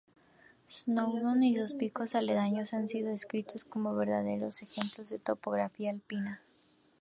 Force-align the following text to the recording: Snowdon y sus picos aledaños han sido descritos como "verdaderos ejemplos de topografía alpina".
Snowdon 0.67 1.43
y 1.43 1.55
sus 1.55 1.75
picos 1.75 2.15
aledaños 2.15 2.73
han 2.73 2.87
sido 2.87 3.11
descritos 3.11 3.65
como 3.65 3.95
"verdaderos 3.95 4.63
ejemplos 4.63 5.11
de 5.11 5.19
topografía 5.19 5.91
alpina". 5.91 6.41